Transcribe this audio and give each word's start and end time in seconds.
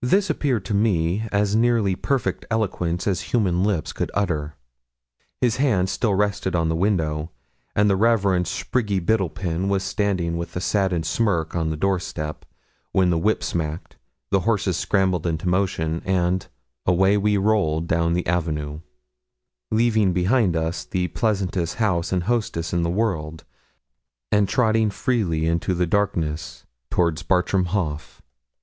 This 0.00 0.30
appeared 0.30 0.64
to 0.64 0.72
me 0.74 1.28
as 1.30 1.54
nearly 1.54 1.94
perfect 1.94 2.46
eloquence 2.50 3.06
as 3.06 3.20
human 3.20 3.62
lips 3.62 3.92
could 3.92 4.10
utter. 4.14 4.54
His 5.42 5.56
hand 5.56 5.90
still 5.90 6.14
rested 6.14 6.56
on 6.56 6.70
the 6.70 6.74
window, 6.74 7.30
and 7.76 7.90
the 7.90 7.94
Rev. 7.96 8.22
Sprigge 8.48 9.04
Biddlepen 9.04 9.68
was 9.68 9.82
standing 9.84 10.38
with 10.38 10.56
a 10.56 10.62
saddened 10.62 11.04
smirk 11.04 11.54
on 11.54 11.68
the 11.68 11.76
door 11.76 12.00
steps, 12.00 12.48
when 12.92 13.10
the 13.10 13.18
whip 13.18 13.44
smacked, 13.44 13.96
the 14.30 14.40
horses 14.48 14.78
scrambled 14.78 15.26
into 15.26 15.46
motion, 15.46 16.00
and 16.06 16.46
away 16.86 17.18
we 17.18 17.36
rolled 17.36 17.86
down 17.86 18.14
the 18.14 18.26
avenue, 18.26 18.80
leaving 19.70 20.14
behind 20.14 20.56
us 20.56 20.86
the 20.86 21.08
pleasantest 21.08 21.74
house 21.74 22.12
and 22.12 22.22
hostess 22.24 22.72
in 22.72 22.80
the 22.82 22.88
world, 22.88 23.44
and 24.32 24.48
trotting 24.48 24.88
fleetly 24.88 25.44
into 25.46 25.84
darkness 25.84 26.64
towards 26.90 27.22
Bartram 27.22 27.66
Haugh. 27.66 28.22